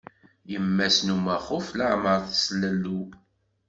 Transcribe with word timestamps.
Yemma-s 0.51 0.97
n 1.03 1.13
umaxuf 1.15 1.67
leεmer 1.77 2.19
teslalew. 2.29 3.03